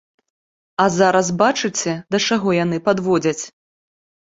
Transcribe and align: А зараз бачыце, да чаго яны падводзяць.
А 0.85 0.87
зараз 0.95 1.29
бачыце, 1.43 1.95
да 2.11 2.25
чаго 2.31 2.49
яны 2.65 2.85
падводзяць. 2.91 3.41